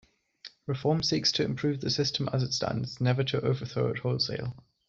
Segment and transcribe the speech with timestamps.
[0.65, 4.55] Reform seeks to improve the system as it stands, never to overthrow it wholesale.